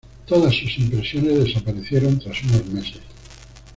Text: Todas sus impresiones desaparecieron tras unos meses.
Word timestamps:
Todas 0.25 0.55
sus 0.55 0.79
impresiones 0.79 1.43
desaparecieron 1.43 2.17
tras 2.17 2.41
unos 2.45 2.65
meses. 2.69 3.01